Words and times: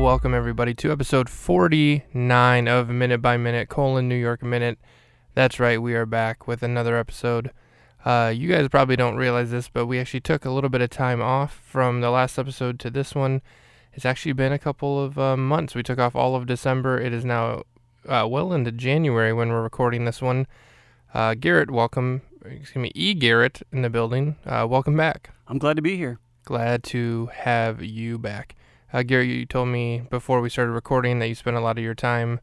welcome 0.00 0.32
everybody 0.32 0.72
to 0.72 0.90
episode 0.90 1.28
49 1.28 2.68
of 2.68 2.88
Minute 2.88 3.20
by 3.20 3.36
Minute 3.36 3.68
colon 3.68 4.08
New 4.08 4.16
York 4.16 4.42
Minute. 4.42 4.78
That's 5.34 5.60
right, 5.60 5.80
we 5.80 5.94
are 5.94 6.06
back 6.06 6.46
with 6.46 6.62
another 6.62 6.96
episode. 6.96 7.50
Uh, 8.02 8.32
you 8.34 8.48
guys 8.48 8.66
probably 8.68 8.96
don't 8.96 9.16
realize 9.16 9.50
this, 9.50 9.68
but 9.68 9.84
we 9.84 9.98
actually 9.98 10.20
took 10.22 10.46
a 10.46 10.50
little 10.50 10.70
bit 10.70 10.80
of 10.80 10.88
time 10.88 11.20
off 11.20 11.60
from 11.66 12.00
the 12.00 12.08
last 12.08 12.38
episode 12.38 12.80
to 12.80 12.88
this 12.88 13.14
one. 13.14 13.42
It's 13.92 14.06
actually 14.06 14.32
been 14.32 14.54
a 14.54 14.58
couple 14.58 15.04
of 15.04 15.18
uh, 15.18 15.36
months. 15.36 15.74
We 15.74 15.82
took 15.82 15.98
off 15.98 16.16
all 16.16 16.34
of 16.34 16.46
December. 16.46 16.98
It 16.98 17.12
is 17.12 17.26
now 17.26 17.64
uh, 18.08 18.26
well 18.26 18.54
into 18.54 18.72
January 18.72 19.34
when 19.34 19.50
we're 19.50 19.62
recording 19.62 20.06
this 20.06 20.22
one. 20.22 20.46
Uh, 21.12 21.34
Garrett, 21.34 21.70
welcome. 21.70 22.22
Excuse 22.42 22.76
me, 22.76 22.92
E. 22.94 23.12
Garrett 23.12 23.60
in 23.70 23.82
the 23.82 23.90
building. 23.90 24.36
Uh, 24.46 24.66
welcome 24.66 24.96
back. 24.96 25.28
I'm 25.46 25.58
glad 25.58 25.76
to 25.76 25.82
be 25.82 25.98
here. 25.98 26.20
Glad 26.46 26.84
to 26.84 27.28
have 27.34 27.82
you 27.82 28.16
back. 28.18 28.56
Uh, 28.92 29.04
Gary, 29.04 29.32
you 29.32 29.46
told 29.46 29.68
me 29.68 30.02
before 30.10 30.40
we 30.40 30.50
started 30.50 30.72
recording 30.72 31.20
that 31.20 31.28
you 31.28 31.34
spent 31.36 31.56
a 31.56 31.60
lot 31.60 31.78
of 31.78 31.84
your 31.84 31.94
time 31.94 32.40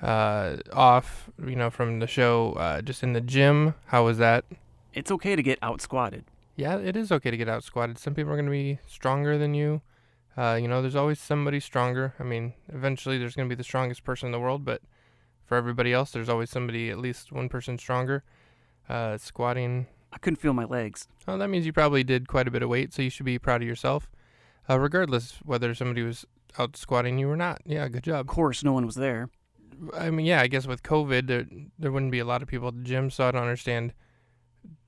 uh, 0.00 0.56
off, 0.72 1.28
you 1.44 1.56
know, 1.56 1.70
from 1.70 1.98
the 1.98 2.06
show, 2.06 2.52
uh, 2.52 2.80
just 2.80 3.02
in 3.02 3.14
the 3.14 3.20
gym. 3.20 3.74
How 3.86 4.04
was 4.04 4.18
that? 4.18 4.44
It's 4.94 5.10
okay 5.10 5.34
to 5.34 5.42
get 5.42 5.58
out 5.60 5.80
squatted. 5.80 6.24
Yeah, 6.54 6.76
it 6.76 6.96
is 6.96 7.10
okay 7.10 7.32
to 7.32 7.36
get 7.36 7.48
out 7.48 7.64
squatted. 7.64 7.98
Some 7.98 8.14
people 8.14 8.32
are 8.32 8.36
going 8.36 8.46
to 8.46 8.52
be 8.52 8.78
stronger 8.86 9.38
than 9.38 9.54
you. 9.54 9.82
Uh, 10.36 10.56
you 10.60 10.68
know, 10.68 10.80
there's 10.80 10.94
always 10.94 11.18
somebody 11.18 11.58
stronger. 11.58 12.14
I 12.20 12.22
mean, 12.22 12.54
eventually 12.68 13.18
there's 13.18 13.34
going 13.34 13.48
to 13.48 13.52
be 13.52 13.58
the 13.58 13.64
strongest 13.64 14.04
person 14.04 14.26
in 14.26 14.32
the 14.32 14.38
world, 14.38 14.64
but 14.64 14.80
for 15.46 15.56
everybody 15.56 15.92
else, 15.92 16.12
there's 16.12 16.28
always 16.28 16.48
somebody, 16.48 16.90
at 16.90 16.98
least 16.98 17.32
one 17.32 17.48
person 17.48 17.76
stronger. 17.76 18.22
Uh, 18.88 19.18
squatting. 19.18 19.88
I 20.12 20.18
couldn't 20.18 20.36
feel 20.36 20.52
my 20.52 20.64
legs. 20.64 21.08
Oh, 21.26 21.36
that 21.36 21.48
means 21.48 21.66
you 21.66 21.72
probably 21.72 22.04
did 22.04 22.28
quite 22.28 22.46
a 22.46 22.52
bit 22.52 22.62
of 22.62 22.68
weight, 22.68 22.94
so 22.94 23.02
you 23.02 23.10
should 23.10 23.26
be 23.26 23.38
proud 23.38 23.62
of 23.62 23.68
yourself 23.68 24.08
uh, 24.68 24.78
regardless 24.78 25.38
whether 25.44 25.74
somebody 25.74 26.02
was 26.02 26.24
out 26.58 26.76
squatting 26.76 27.18
you 27.18 27.28
or 27.30 27.36
not. 27.36 27.60
Yeah, 27.64 27.88
good 27.88 28.04
job. 28.04 28.20
Of 28.20 28.26
course, 28.26 28.64
no 28.64 28.72
one 28.72 28.86
was 28.86 28.94
there. 28.96 29.30
I 29.96 30.10
mean, 30.10 30.26
yeah, 30.26 30.40
I 30.40 30.48
guess 30.48 30.66
with 30.66 30.82
COVID, 30.82 31.26
there 31.26 31.46
there 31.78 31.92
wouldn't 31.92 32.10
be 32.12 32.18
a 32.18 32.24
lot 32.24 32.42
of 32.42 32.48
people 32.48 32.68
at 32.68 32.74
the 32.76 32.82
gym, 32.82 33.10
so 33.10 33.28
I 33.28 33.30
don't 33.30 33.42
understand. 33.42 33.92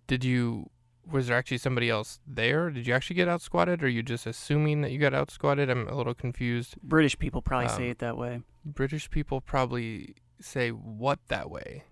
Did 0.07 0.25
you? 0.25 0.71
Was 1.11 1.27
there 1.27 1.37
actually 1.37 1.59
somebody 1.59 1.89
else 1.91 2.21
there? 2.27 2.71
Did 2.71 2.87
you 2.87 2.95
actually 2.95 3.17
get 3.17 3.29
out 3.29 3.41
squatted, 3.43 3.83
or 3.83 3.87
are 3.87 3.89
you 3.89 4.03
just 4.03 4.27
assuming 4.27 4.81
that 4.83 4.91
you 4.93 4.99
got 4.99 5.15
out 5.15 5.31
squatted? 5.31 5.71
I'm 5.71 5.89
a 5.89 5.95
little 5.95 6.15
confused. 6.15 6.77
British 6.83 7.19
people 7.19 7.43
probably 7.43 7.67
Um, 7.69 7.77
say 7.77 7.89
it 7.91 7.99
that 7.99 8.17
way. 8.17 8.43
British 8.65 9.11
people 9.11 9.41
probably 9.41 10.15
say 10.41 10.71
what 10.71 11.19
that 11.29 11.51
way. 11.51 11.85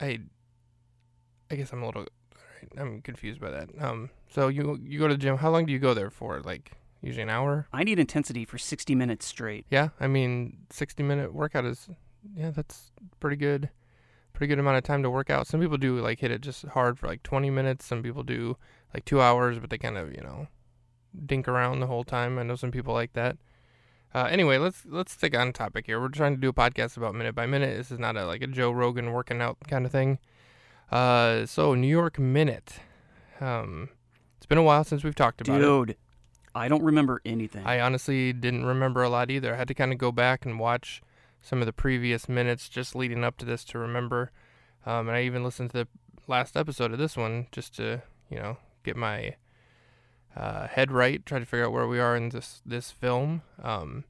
I. 0.00 0.20
I 1.50 1.56
guess 1.56 1.72
I'm 1.72 1.82
a 1.82 1.86
little. 1.86 2.06
Alright, 2.58 2.72
I'm 2.76 3.02
confused 3.02 3.40
by 3.40 3.50
that. 3.50 3.70
Um. 3.80 4.10
So 4.28 4.48
you 4.48 4.78
you 4.82 4.98
go 4.98 5.08
to 5.08 5.14
the 5.14 5.18
gym. 5.18 5.38
How 5.38 5.50
long 5.50 5.66
do 5.66 5.72
you 5.72 5.78
go 5.78 5.94
there 5.94 6.10
for? 6.10 6.40
Like 6.40 6.72
usually 7.00 7.22
an 7.22 7.30
hour. 7.30 7.68
I 7.72 7.84
need 7.84 7.98
intensity 7.98 8.44
for 8.44 8.58
60 8.58 8.94
minutes 8.94 9.26
straight. 9.26 9.66
Yeah, 9.70 9.90
I 10.00 10.06
mean, 10.06 10.58
60 10.70 11.02
minute 11.02 11.32
workout 11.32 11.64
is, 11.64 11.88
yeah, 12.34 12.50
that's 12.50 12.92
pretty 13.20 13.36
good. 13.36 13.70
Pretty 14.32 14.48
good 14.48 14.58
amount 14.58 14.78
of 14.78 14.84
time 14.84 15.02
to 15.02 15.10
work 15.10 15.30
out. 15.30 15.46
Some 15.46 15.60
people 15.60 15.78
do 15.78 15.98
like 16.00 16.20
hit 16.20 16.30
it 16.30 16.40
just 16.40 16.64
hard 16.66 16.98
for 16.98 17.08
like 17.08 17.22
20 17.22 17.50
minutes. 17.50 17.84
Some 17.84 18.02
people 18.02 18.22
do 18.22 18.56
like 18.94 19.04
two 19.04 19.20
hours, 19.20 19.58
but 19.58 19.70
they 19.70 19.78
kind 19.78 19.98
of, 19.98 20.14
you 20.14 20.22
know, 20.22 20.46
dink 21.26 21.48
around 21.48 21.80
the 21.80 21.86
whole 21.86 22.04
time. 22.04 22.38
I 22.38 22.44
know 22.44 22.56
some 22.56 22.70
people 22.70 22.94
like 22.94 23.14
that. 23.14 23.36
Uh, 24.14 24.24
anyway, 24.30 24.56
let's 24.56 24.86
let's 24.86 25.12
stick 25.12 25.36
on 25.36 25.52
topic 25.52 25.86
here. 25.86 26.00
We're 26.00 26.08
trying 26.08 26.34
to 26.34 26.40
do 26.40 26.48
a 26.48 26.52
podcast 26.52 26.96
about 26.96 27.14
minute 27.14 27.34
by 27.34 27.46
minute. 27.46 27.76
This 27.76 27.90
is 27.90 27.98
not 27.98 28.16
a 28.16 28.26
like 28.26 28.42
a 28.42 28.46
Joe 28.46 28.70
Rogan 28.70 29.12
working 29.12 29.42
out 29.42 29.58
kind 29.68 29.84
of 29.84 29.92
thing. 29.92 30.18
Uh, 30.90 31.46
so 31.46 31.74
New 31.74 31.88
York 31.88 32.18
Minute. 32.18 32.80
Um, 33.40 33.90
it's 34.36 34.46
been 34.46 34.58
a 34.58 34.62
while 34.62 34.84
since 34.84 35.04
we've 35.04 35.14
talked 35.14 35.40
about 35.40 35.60
it. 35.60 35.64
Dude, 35.64 35.96
I 36.54 36.68
don't 36.68 36.82
remember 36.82 37.20
anything. 37.24 37.66
I 37.66 37.80
honestly 37.80 38.32
didn't 38.32 38.66
remember 38.66 39.02
a 39.02 39.08
lot 39.08 39.30
either. 39.30 39.54
I 39.54 39.56
had 39.56 39.68
to 39.68 39.74
kind 39.74 39.92
of 39.92 39.98
go 39.98 40.10
back 40.10 40.44
and 40.44 40.58
watch 40.58 41.02
some 41.40 41.60
of 41.60 41.66
the 41.66 41.72
previous 41.72 42.28
minutes 42.28 42.68
just 42.68 42.96
leading 42.96 43.24
up 43.24 43.36
to 43.38 43.44
this 43.44 43.64
to 43.64 43.78
remember. 43.78 44.32
Um, 44.86 45.08
and 45.08 45.16
I 45.16 45.22
even 45.22 45.44
listened 45.44 45.70
to 45.70 45.84
the 45.84 45.88
last 46.26 46.56
episode 46.56 46.92
of 46.92 46.98
this 46.98 47.16
one 47.16 47.46
just 47.52 47.76
to, 47.76 48.02
you 48.30 48.38
know, 48.38 48.56
get 48.84 48.96
my 48.96 49.36
uh, 50.36 50.68
head 50.68 50.90
right, 50.90 51.24
try 51.24 51.38
to 51.38 51.44
figure 51.44 51.66
out 51.66 51.72
where 51.72 51.86
we 51.86 51.98
are 51.98 52.16
in 52.16 52.30
this 52.30 52.62
this 52.64 52.90
film. 52.90 53.42
Um, 53.62 54.04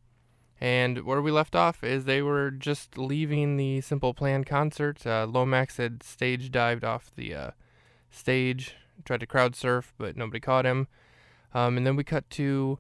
and 0.61 1.05
where 1.05 1.23
we 1.23 1.31
left 1.31 1.55
off 1.55 1.85
is 1.85 2.05
they 2.05 2.23
were 2.23 2.51
just 2.51 2.99
leaving 2.99 3.57
the 3.57 3.81
Simple 3.81 4.15
Plan 4.15 4.45
concert. 4.45 5.07
Uh, 5.07 5.27
Lomax 5.27 5.77
had 5.77 6.03
stage 6.03 6.51
dived 6.51 6.85
off 6.85 7.13
the 7.15 7.35
uh, 7.35 7.51
stage, 8.11 8.75
tried 9.05 9.21
to 9.21 9.27
crowd 9.27 9.55
surf, 9.55 9.93
but 9.99 10.17
nobody 10.17 10.41
caught 10.41 10.67
him. 10.67 10.89
Um, 11.55 11.77
and 11.77 11.87
then 11.87 11.97
we 11.97 12.05
cut 12.05 12.29
to 12.31 12.79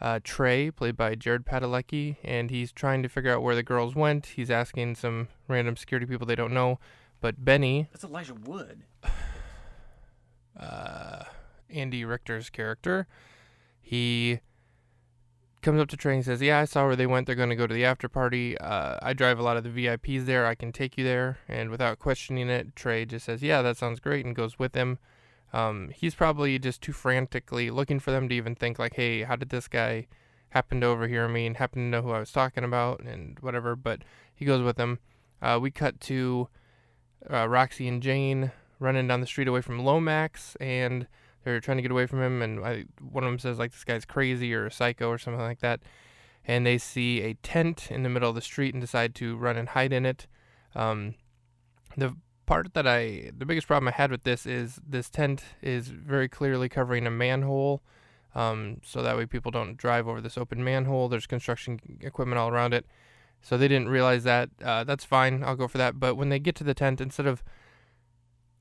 uh, 0.00 0.20
Trey, 0.24 0.70
played 0.70 0.96
by 0.96 1.14
Jared 1.14 1.44
Padalecki, 1.44 2.16
and 2.24 2.50
he's 2.50 2.72
trying 2.72 3.02
to 3.02 3.08
figure 3.08 3.32
out 3.32 3.42
where 3.42 3.54
the 3.54 3.62
girls 3.62 3.94
went. 3.94 4.26
He's 4.26 4.50
asking 4.50 4.94
some 4.94 5.28
random 5.46 5.76
security 5.76 6.06
people 6.06 6.26
they 6.26 6.34
don't 6.34 6.54
know. 6.54 6.78
But 7.20 7.44
Benny, 7.44 7.88
That's 7.92 8.04
Elijah 8.04 8.34
Wood. 8.34 8.84
uh, 10.58 11.24
Andy 11.68 12.04
Richter's 12.04 12.48
character, 12.48 13.06
he 13.80 14.40
comes 15.62 15.80
up 15.80 15.88
to 15.88 15.96
Trey 15.96 16.14
and 16.14 16.24
says, 16.24 16.42
"Yeah, 16.42 16.60
I 16.60 16.64
saw 16.64 16.86
where 16.86 16.96
they 16.96 17.06
went. 17.06 17.26
They're 17.26 17.34
going 17.34 17.50
to 17.50 17.56
go 17.56 17.66
to 17.66 17.74
the 17.74 17.84
after 17.84 18.08
party. 18.08 18.56
Uh, 18.58 18.98
I 19.02 19.12
drive 19.12 19.38
a 19.38 19.42
lot 19.42 19.56
of 19.56 19.64
the 19.64 19.70
VIPs 19.70 20.26
there. 20.26 20.46
I 20.46 20.54
can 20.54 20.72
take 20.72 20.96
you 20.96 21.04
there." 21.04 21.38
And 21.48 21.70
without 21.70 21.98
questioning 21.98 22.48
it, 22.48 22.74
Trey 22.76 23.04
just 23.04 23.26
says, 23.26 23.42
"Yeah, 23.42 23.62
that 23.62 23.76
sounds 23.76 24.00
great," 24.00 24.24
and 24.24 24.34
goes 24.34 24.58
with 24.58 24.74
him. 24.74 24.98
Um, 25.52 25.90
he's 25.94 26.14
probably 26.14 26.58
just 26.58 26.80
too 26.80 26.92
frantically 26.92 27.70
looking 27.70 27.98
for 28.00 28.10
them 28.10 28.28
to 28.28 28.34
even 28.34 28.54
think 28.54 28.78
like, 28.78 28.94
"Hey, 28.94 29.22
how 29.22 29.36
did 29.36 29.50
this 29.50 29.68
guy 29.68 30.06
happen 30.50 30.80
to 30.80 30.86
overhear 30.86 31.28
me 31.28 31.46
and 31.46 31.56
happen 31.56 31.82
to 31.82 31.88
know 31.88 32.02
who 32.02 32.10
I 32.10 32.20
was 32.20 32.32
talking 32.32 32.64
about 32.64 33.00
and 33.00 33.38
whatever?" 33.40 33.76
But 33.76 34.02
he 34.34 34.44
goes 34.44 34.62
with 34.62 34.76
them. 34.76 34.98
Uh, 35.42 35.58
we 35.60 35.70
cut 35.70 36.00
to 36.02 36.48
uh, 37.30 37.48
Roxy 37.48 37.88
and 37.88 38.02
Jane 38.02 38.52
running 38.78 39.08
down 39.08 39.20
the 39.20 39.26
street 39.26 39.48
away 39.48 39.60
from 39.60 39.84
Lomax, 39.84 40.56
and 40.56 41.06
they're 41.44 41.60
trying 41.60 41.78
to 41.78 41.82
get 41.82 41.90
away 41.90 42.06
from 42.06 42.22
him. 42.22 42.42
And 42.42 42.64
I, 42.64 42.84
one 43.00 43.24
of 43.24 43.30
them 43.30 43.38
says 43.38 43.58
like, 43.58 43.72
"This 43.72 43.84
guy's 43.84 44.04
crazy" 44.04 44.54
or 44.54 44.66
a 44.66 44.70
psycho 44.70 45.08
or 45.08 45.18
something 45.18 45.40
like 45.40 45.60
that. 45.60 45.80
And 46.44 46.66
they 46.66 46.78
see 46.78 47.22
a 47.22 47.34
tent 47.34 47.90
in 47.90 48.02
the 48.02 48.08
middle 48.08 48.28
of 48.28 48.34
the 48.34 48.40
street 48.40 48.74
and 48.74 48.80
decide 48.80 49.14
to 49.16 49.36
run 49.36 49.56
and 49.56 49.68
hide 49.68 49.92
in 49.92 50.06
it. 50.06 50.26
Um, 50.74 51.14
the 51.96 52.16
part 52.46 52.74
that 52.74 52.86
I, 52.86 53.30
the 53.36 53.46
biggest 53.46 53.66
problem 53.66 53.88
I 53.88 53.92
had 53.92 54.10
with 54.10 54.24
this 54.24 54.46
is 54.46 54.80
this 54.86 55.08
tent 55.08 55.44
is 55.62 55.88
very 55.88 56.28
clearly 56.28 56.68
covering 56.68 57.06
a 57.06 57.10
manhole. 57.10 57.82
Um, 58.34 58.80
so 58.84 59.02
that 59.02 59.16
way 59.16 59.26
people 59.26 59.50
don't 59.50 59.76
drive 59.76 60.08
over 60.08 60.20
this 60.20 60.38
open 60.38 60.64
manhole. 60.64 61.08
There's 61.08 61.26
construction 61.26 61.80
equipment 62.00 62.38
all 62.38 62.48
around 62.48 62.74
it. 62.74 62.86
So 63.42 63.56
they 63.56 63.68
didn't 63.68 63.88
realize 63.88 64.24
that. 64.24 64.50
Uh, 64.62 64.84
that's 64.84 65.04
fine. 65.04 65.42
I'll 65.44 65.56
go 65.56 65.68
for 65.68 65.78
that. 65.78 65.98
But 65.98 66.16
when 66.16 66.28
they 66.28 66.38
get 66.38 66.54
to 66.56 66.64
the 66.64 66.74
tent, 66.74 67.00
instead 67.00 67.26
of 67.26 67.42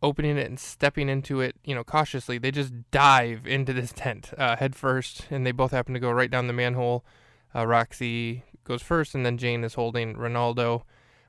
opening 0.02 0.38
it 0.38 0.48
and 0.48 0.60
stepping 0.60 1.10
into 1.10 1.42
it, 1.42 1.56
you 1.64 1.76
know, 1.76 1.84
cautiously, 1.84 2.38
they 2.38 2.52
just 2.52 2.74
dive 2.92 3.46
into 3.46 3.74
this 3.74 3.92
tent 3.96 4.32
uh, 4.38 4.56
head 4.56 4.76
first, 4.76 5.28
and 5.30 5.46
they 5.46 5.52
both 5.52 5.72
happen 5.72 5.94
to 5.94 6.00
go 6.00 6.12
right 6.12 6.32
down 6.32 6.48
the 6.48 6.54
manhole. 6.54 7.04
Uh, 7.54 7.66
Roxy 7.66 8.44
goes 8.64 8.82
first, 8.82 9.16
and 9.16 9.26
then 9.26 9.38
Jane 9.38 9.64
is 9.64 9.74
holding 9.74 10.16
Ronaldo. 10.16 10.84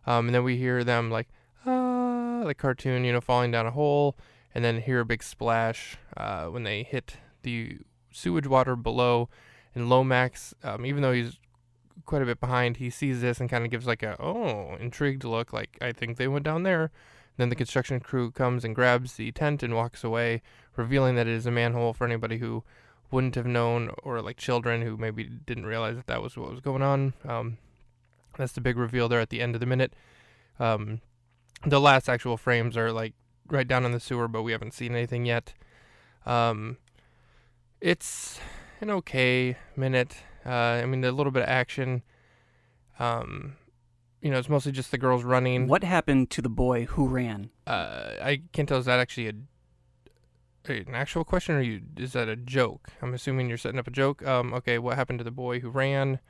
Um, 0.06 0.26
and 0.26 0.34
then 0.34 0.44
we 0.44 0.56
hear 0.56 0.84
them 0.84 1.10
like, 1.10 1.28
ah, 1.66 2.44
the 2.44 2.54
cartoon, 2.54 3.04
you 3.04 3.12
know, 3.12 3.20
falling 3.20 3.50
down 3.50 3.66
a 3.66 3.70
hole, 3.70 4.16
and 4.54 4.64
then 4.64 4.80
hear 4.80 5.00
a 5.00 5.04
big 5.04 5.22
splash 5.22 5.97
uh, 6.16 6.47
when 6.47 6.62
they 6.62 6.82
hit 6.82 7.16
the 7.42 7.78
sewage 8.10 8.47
water 8.47 8.76
below. 8.76 9.28
And 9.75 9.88
Lomax, 9.88 10.54
um, 10.62 10.84
even 10.84 11.03
though 11.03 11.12
he's 11.12 11.38
quite 12.06 12.22
a 12.22 12.26
bit 12.26 12.41
behind, 12.41 12.78
he 12.78 12.91
sees 12.91 13.20
this 13.20 13.41
and 13.41 13.48
kind 13.48 13.64
of 13.64 13.70
gives 13.70 13.86
like 13.86 14.03
a 14.03 14.20
oh 14.20 14.77
intrigued 14.80 15.24
look, 15.24 15.53
like 15.53 15.78
I 15.80 15.92
think 15.92 16.16
they 16.16 16.28
went 16.28 16.45
down 16.45 16.65
there. 16.65 16.91
Then 17.41 17.48
the 17.48 17.57
construction 17.57 18.01
crew 18.01 18.31
comes 18.31 18.66
and 18.66 18.75
grabs 18.75 19.15
the 19.15 19.33
tent 19.33 19.63
and 19.63 19.75
walks 19.75 20.04
away, 20.04 20.42
revealing 20.77 21.15
that 21.15 21.27
it 21.27 21.33
is 21.33 21.47
a 21.47 21.51
manhole 21.51 21.95
for 21.95 22.04
anybody 22.04 22.37
who 22.37 22.65
wouldn't 23.10 23.34
have 23.34 23.47
known, 23.47 23.92
or 24.03 24.21
like 24.21 24.37
children 24.37 24.83
who 24.83 24.98
maybe 24.98 25.25
didn't 25.25 25.65
realize 25.65 25.97
that 25.97 26.07
that 26.07 26.21
was 26.21 26.37
what 26.37 26.51
was 26.51 26.60
going 26.60 26.83
on. 26.83 27.15
Um, 27.27 27.57
that's 28.37 28.53
the 28.53 28.60
big 28.60 28.77
reveal 28.77 29.09
there 29.09 29.21
at 29.21 29.31
the 29.31 29.41
end 29.41 29.54
of 29.54 29.60
the 29.60 29.66
minute. 29.66 29.95
Um, 30.59 31.01
the 31.65 31.81
last 31.81 32.10
actual 32.10 32.37
frames 32.37 32.77
are 32.77 32.92
like 32.92 33.15
right 33.48 33.66
down 33.66 33.86
in 33.86 33.93
the 33.93 34.01
sewer, 34.01 34.28
but 34.28 34.43
we 34.43 34.53
haven't 34.53 34.75
seen 34.75 34.93
anything 34.93 35.25
yet. 35.25 35.54
Um, 36.27 36.77
it's 37.81 38.39
an 38.83 38.91
okay 38.91 39.57
minute. 39.77 40.19
Uh, 40.45 40.51
I 40.83 40.84
mean, 40.84 41.03
a 41.04 41.10
little 41.10 41.33
bit 41.33 41.45
of 41.45 41.48
action. 41.48 42.03
Um, 42.98 43.57
you 44.21 44.31
know, 44.31 44.39
it's 44.39 44.49
mostly 44.49 44.72
just 44.72 44.91
the 44.91 44.99
girls 44.99 45.25
running. 45.25 45.67
What 45.67 45.84
happened 45.84 46.31
to 46.31 46.43
the 46.43 46.49
boy 46.49 46.87
who 46.87 47.07
ran? 47.07 47.51
Uh, 47.67 48.15
I 48.22 48.43
can't 48.53 48.69
tell. 48.69 48.78
Is 48.78 48.87
that 48.87 49.01
actually 49.01 49.28
a 49.28 49.33
an 50.69 50.95
actual 50.95 51.25
question, 51.25 51.57
or 51.57 51.61
you 51.63 51.81
is 51.97 52.13
that 52.13 52.28
a 52.28 52.37
joke? 52.37 52.91
I'm 53.03 53.15
assuming 53.15 53.49
you're 53.49 53.59
setting 53.59 53.78
up 53.78 53.89
a 53.89 53.91
joke. 53.91 54.27
Um, 54.27 54.53
okay, 54.55 54.78
what 54.78 54.97
happened 54.97 55.19
to 55.19 55.25
the 55.25 55.31
boy 55.31 55.61
who 55.61 55.71
ran? 55.71 56.21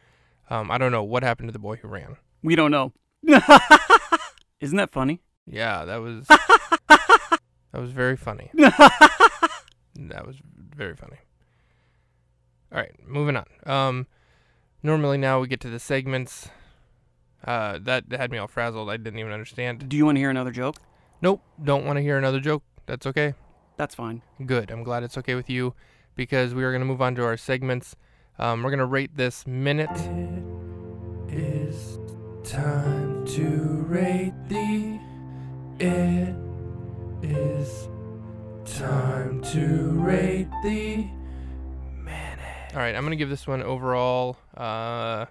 Um, 0.48 0.70
I 0.70 0.78
don't 0.78 0.92
know 0.92 1.02
what 1.02 1.22
happened 1.22 1.48
to 1.48 1.52
the 1.52 1.58
boy 1.58 1.76
who 1.76 1.88
ran. 1.88 2.16
We 2.42 2.56
don't 2.56 2.70
know. 2.70 2.92
Isn't 4.60 4.76
that 4.76 4.90
funny? 4.90 5.20
Yeah, 5.46 5.84
that 5.84 5.96
was 5.96 6.26
that 6.88 7.40
was 7.80 7.92
very 7.92 8.16
funny. 8.16 8.50
That 10.08 10.26
was 10.26 10.36
very 10.74 10.96
funny. 10.96 11.18
All 12.72 12.78
right, 12.78 12.94
moving 13.06 13.36
on. 13.36 13.44
Um, 13.66 14.06
Normally 14.82 15.18
now 15.18 15.40
we 15.40 15.46
get 15.46 15.60
to 15.60 15.68
the 15.68 15.78
segments. 15.78 16.48
Uh, 17.44 17.78
that 17.82 18.04
had 18.10 18.30
me 18.30 18.38
all 18.38 18.48
frazzled. 18.48 18.90
I 18.90 18.96
didn't 18.96 19.18
even 19.18 19.32
understand. 19.32 19.88
Do 19.88 19.96
you 19.96 20.04
want 20.04 20.16
to 20.16 20.20
hear 20.20 20.30
another 20.30 20.50
joke? 20.50 20.76
Nope, 21.22 21.42
don't 21.62 21.84
want 21.84 21.96
to 21.96 22.02
hear 22.02 22.18
another 22.18 22.40
joke. 22.40 22.62
That's 22.86 23.06
okay. 23.06 23.34
That's 23.76 23.94
fine. 23.94 24.22
Good. 24.44 24.70
I'm 24.70 24.82
glad 24.82 25.02
it's 25.02 25.16
okay 25.18 25.34
with 25.34 25.48
you 25.48 25.74
because 26.16 26.54
we 26.54 26.64
are 26.64 26.70
going 26.70 26.80
to 26.80 26.86
move 26.86 27.00
on 27.00 27.14
to 27.14 27.24
our 27.24 27.36
segments. 27.36 27.96
Um, 28.38 28.62
we're 28.62 28.70
going 28.70 28.78
to 28.78 28.86
rate 28.86 29.16
this 29.16 29.46
minute. 29.46 29.90
It 31.28 31.38
is 31.38 31.98
time 32.44 33.24
to 33.26 33.84
rate 33.88 34.34
the. 34.48 34.98
It 35.78 36.34
is 37.22 37.88
time 38.64 39.42
to 39.52 39.90
rate 39.92 40.48
the 40.62 41.06
minute. 41.94 42.74
All 42.74 42.80
right, 42.80 42.94
I'm 42.94 43.02
going 43.02 43.12
to 43.12 43.16
give 43.16 43.30
this 43.30 43.46
one 43.46 43.62
overall 43.62 44.36
uh, 44.56 45.26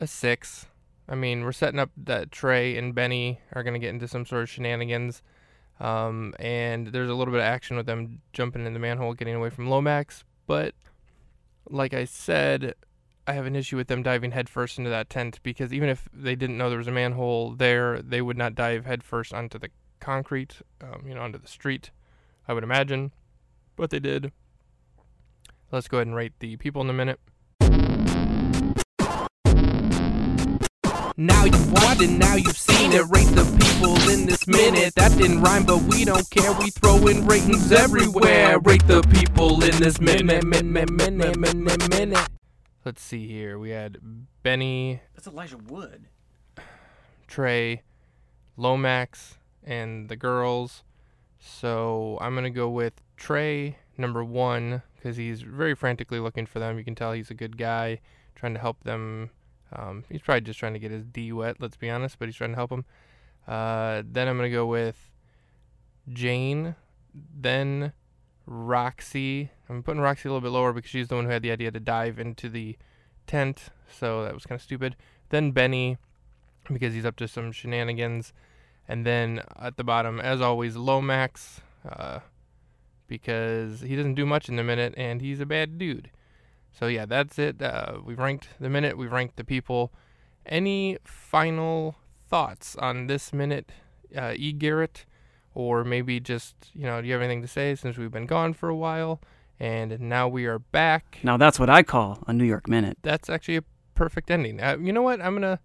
a 0.00 0.06
six. 0.06 0.66
I 1.08 1.14
mean, 1.14 1.44
we're 1.44 1.52
setting 1.52 1.78
up 1.78 1.90
that 1.96 2.32
Trey 2.32 2.76
and 2.76 2.94
Benny 2.94 3.40
are 3.52 3.62
going 3.62 3.74
to 3.74 3.80
get 3.80 3.90
into 3.90 4.08
some 4.08 4.26
sort 4.26 4.42
of 4.42 4.50
shenanigans. 4.50 5.22
Um, 5.78 6.34
and 6.38 6.88
there's 6.88 7.10
a 7.10 7.14
little 7.14 7.32
bit 7.32 7.40
of 7.40 7.46
action 7.46 7.76
with 7.76 7.86
them 7.86 8.22
jumping 8.32 8.66
in 8.66 8.72
the 8.72 8.78
manhole, 8.78 9.14
getting 9.14 9.34
away 9.34 9.50
from 9.50 9.68
Lomax. 9.68 10.24
But 10.46 10.74
like 11.68 11.94
I 11.94 12.04
said, 12.04 12.74
I 13.26 13.32
have 13.32 13.46
an 13.46 13.56
issue 13.56 13.76
with 13.76 13.88
them 13.88 14.02
diving 14.02 14.30
headfirst 14.30 14.78
into 14.78 14.90
that 14.90 15.10
tent 15.10 15.40
because 15.42 15.72
even 15.72 15.88
if 15.88 16.08
they 16.12 16.34
didn't 16.34 16.58
know 16.58 16.68
there 16.68 16.78
was 16.78 16.88
a 16.88 16.92
manhole 16.92 17.52
there, 17.52 18.00
they 18.00 18.22
would 18.22 18.38
not 18.38 18.54
dive 18.54 18.86
headfirst 18.86 19.34
onto 19.34 19.58
the 19.58 19.70
concrete, 20.00 20.56
um, 20.80 21.04
you 21.06 21.14
know, 21.14 21.22
onto 21.22 21.38
the 21.38 21.48
street, 21.48 21.90
I 22.46 22.54
would 22.54 22.64
imagine. 22.64 23.12
But 23.74 23.90
they 23.90 23.98
did. 24.00 24.32
Let's 25.70 25.88
go 25.88 25.98
ahead 25.98 26.06
and 26.06 26.16
rate 26.16 26.32
the 26.38 26.56
people 26.56 26.82
in 26.82 26.90
a 26.90 26.94
minute. 26.94 27.20
Now 31.18 31.46
you've 31.46 31.72
watched 31.72 32.02
it, 32.02 32.10
now 32.10 32.34
you've 32.34 32.58
seen 32.58 32.92
it. 32.92 33.02
Rate 33.08 33.28
the 33.34 33.44
people 33.58 33.96
in 34.10 34.26
this 34.26 34.46
minute. 34.46 34.94
That 34.96 35.16
didn't 35.16 35.40
rhyme, 35.40 35.64
but 35.64 35.78
we 35.84 36.04
don't 36.04 36.28
care. 36.28 36.52
We 36.52 36.68
throw 36.68 37.06
in 37.06 37.26
ratings 37.26 37.72
everywhere. 37.72 38.58
Rate 38.58 38.86
the 38.86 39.00
people 39.02 39.64
in 39.64 39.80
this 39.80 39.98
minute, 39.98 40.44
minute, 40.44 40.90
minute, 40.90 41.38
minute, 41.38 41.88
minute. 41.88 42.28
Let's 42.84 43.02
see 43.02 43.26
here. 43.26 43.58
We 43.58 43.70
had 43.70 43.96
Benny, 44.42 45.00
That's 45.14 45.26
Elijah 45.26 45.56
Wood. 45.56 46.08
Trey, 47.26 47.82
Lomax, 48.58 49.38
and 49.64 50.10
the 50.10 50.16
girls. 50.16 50.84
So 51.38 52.18
I'm 52.20 52.34
gonna 52.34 52.50
go 52.50 52.68
with 52.68 52.92
Trey 53.16 53.78
number 53.96 54.22
one 54.22 54.82
because 54.96 55.16
he's 55.16 55.40
very 55.40 55.74
frantically 55.74 56.20
looking 56.20 56.44
for 56.44 56.58
them. 56.58 56.76
You 56.76 56.84
can 56.84 56.94
tell 56.94 57.12
he's 57.12 57.30
a 57.30 57.34
good 57.34 57.56
guy, 57.56 58.00
trying 58.34 58.52
to 58.52 58.60
help 58.60 58.84
them. 58.84 59.30
Um, 59.72 60.04
he's 60.08 60.22
probably 60.22 60.42
just 60.42 60.58
trying 60.58 60.74
to 60.74 60.78
get 60.78 60.90
his 60.90 61.04
D 61.04 61.32
wet. 61.32 61.56
Let's 61.58 61.76
be 61.76 61.90
honest, 61.90 62.18
but 62.18 62.28
he's 62.28 62.36
trying 62.36 62.50
to 62.50 62.56
help 62.56 62.70
him. 62.70 62.84
Uh, 63.46 64.02
then 64.04 64.28
I'm 64.28 64.36
gonna 64.36 64.50
go 64.50 64.66
with 64.66 65.10
Jane, 66.08 66.76
then 67.14 67.92
Roxy. 68.46 69.50
I'm 69.68 69.82
putting 69.82 70.00
Roxy 70.00 70.28
a 70.28 70.32
little 70.32 70.40
bit 70.40 70.52
lower 70.52 70.72
because 70.72 70.90
she's 70.90 71.08
the 71.08 71.16
one 71.16 71.24
who 71.24 71.30
had 71.30 71.42
the 71.42 71.50
idea 71.50 71.70
to 71.70 71.80
dive 71.80 72.18
into 72.18 72.48
the 72.48 72.76
tent, 73.26 73.70
so 73.90 74.24
that 74.24 74.34
was 74.34 74.46
kind 74.46 74.58
of 74.58 74.62
stupid. 74.62 74.96
Then 75.30 75.50
Benny, 75.50 75.98
because 76.72 76.94
he's 76.94 77.04
up 77.04 77.16
to 77.16 77.28
some 77.28 77.52
shenanigans. 77.52 78.32
And 78.88 79.04
then 79.04 79.42
at 79.60 79.76
the 79.76 79.84
bottom, 79.84 80.20
as 80.20 80.40
always, 80.40 80.76
Lomax, 80.76 81.60
uh, 81.88 82.20
because 83.08 83.80
he 83.80 83.96
doesn't 83.96 84.14
do 84.14 84.26
much 84.26 84.48
in 84.48 84.56
the 84.56 84.64
minute 84.64 84.94
and 84.96 85.20
he's 85.20 85.40
a 85.40 85.46
bad 85.46 85.78
dude. 85.78 86.10
So 86.78 86.88
yeah, 86.88 87.06
that's 87.06 87.38
it. 87.38 87.62
Uh, 87.62 87.98
we've 88.04 88.18
ranked 88.18 88.48
the 88.60 88.68
minute, 88.68 88.98
we've 88.98 89.12
ranked 89.12 89.36
the 89.36 89.44
people. 89.44 89.92
Any 90.44 90.98
final 91.04 91.96
thoughts 92.28 92.76
on 92.76 93.06
this 93.06 93.32
minute, 93.32 93.70
uh, 94.16 94.34
E. 94.36 94.52
Garrett? 94.52 95.06
Or 95.54 95.84
maybe 95.84 96.20
just, 96.20 96.54
you 96.74 96.82
know, 96.82 97.00
do 97.00 97.06
you 97.06 97.14
have 97.14 97.22
anything 97.22 97.40
to 97.40 97.48
say 97.48 97.74
since 97.74 97.96
we've 97.96 98.10
been 98.10 98.26
gone 98.26 98.52
for 98.52 98.68
a 98.68 98.76
while? 98.76 99.22
And 99.58 99.98
now 100.00 100.28
we 100.28 100.44
are 100.44 100.58
back. 100.58 101.18
Now 101.22 101.38
that's 101.38 101.58
what 101.58 101.70
I 101.70 101.82
call 101.82 102.22
a 102.26 102.34
New 102.34 102.44
York 102.44 102.68
minute. 102.68 102.98
That's 103.00 103.30
actually 103.30 103.56
a 103.56 103.64
perfect 103.94 104.30
ending. 104.30 104.60
Uh, 104.60 104.76
you 104.78 104.92
know 104.92 105.00
what? 105.00 105.22
I'm 105.22 105.40
going 105.40 105.56
to, 105.56 105.58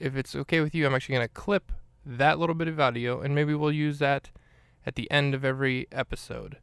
if 0.00 0.16
it's 0.16 0.34
okay 0.34 0.60
with 0.60 0.74
you, 0.74 0.86
I'm 0.86 0.94
actually 0.94 1.16
going 1.16 1.28
to 1.28 1.34
clip 1.34 1.72
that 2.06 2.38
little 2.38 2.54
bit 2.54 2.68
of 2.68 2.80
audio 2.80 3.20
and 3.20 3.34
maybe 3.34 3.54
we'll 3.54 3.70
use 3.70 3.98
that 3.98 4.30
at 4.86 4.94
the 4.94 5.10
end 5.10 5.34
of 5.34 5.44
every 5.44 5.88
episode. 5.92 6.56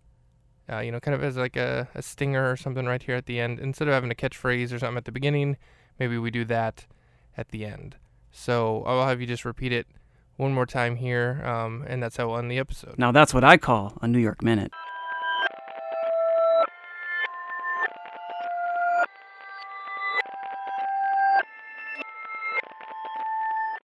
Uh, 0.72 0.80
you 0.80 0.92
know, 0.92 1.00
kind 1.00 1.16
of 1.16 1.24
as 1.24 1.38
like 1.38 1.56
a, 1.56 1.88
a 1.96 2.02
stinger 2.02 2.50
or 2.52 2.56
something 2.56 2.86
right 2.86 3.02
here 3.02 3.16
at 3.16 3.26
the 3.26 3.40
end. 3.40 3.60
Instead 3.60 3.88
of 3.88 3.94
having 3.94 4.12
a 4.12 4.16
catchphrase 4.16 4.74
or 4.74 4.80
something 4.80 4.98
at 4.98 5.06
the 5.06 5.12
beginning, 5.12 5.58
maybe 6.00 6.18
we 6.18 6.32
do 6.32 6.46
that 6.46 6.86
at 7.38 7.50
the 7.50 7.66
end. 7.66 7.96
So 8.32 8.84
I'll 8.86 9.08
have 9.08 9.20
you 9.20 9.28
just 9.28 9.46
repeat 9.46 9.72
it 9.72 9.88
one 10.38 10.54
more 10.54 10.66
time 10.66 10.96
here, 10.96 11.42
um, 11.44 11.84
and 11.88 12.02
that's 12.02 12.18
how 12.18 12.28
we'll 12.30 12.38
end 12.38 12.50
the 12.50 12.60
episode. 12.60 12.96
Now 12.98 13.12
that's 13.12 13.34
what 13.34 13.44
I 13.44 13.58
call 13.58 13.98
a 14.02 14.08
New 14.08 14.20
York 14.20 14.42
minute. 14.42 14.72